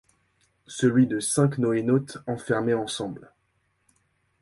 Celui 0.65 1.05
de 1.05 1.19
cinq 1.19 1.59
NoéNautes 1.59 2.17
enfermés 2.25 2.73
ensemble. 2.73 3.31